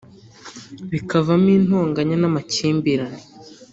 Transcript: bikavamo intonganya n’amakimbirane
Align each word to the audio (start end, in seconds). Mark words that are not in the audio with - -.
bikavamo 0.91 1.49
intonganya 1.57 2.15
n’amakimbirane 2.19 3.21